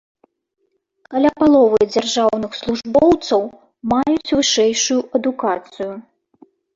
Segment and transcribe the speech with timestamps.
[1.11, 3.41] Каля паловы дзяржаўных службоўцаў
[3.91, 5.91] маюць вышэйшую адукацыю.